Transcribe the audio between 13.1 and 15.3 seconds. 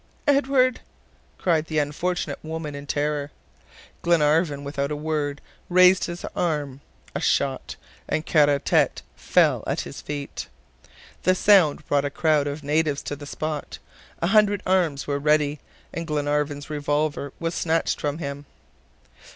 the spot. A hundred arms were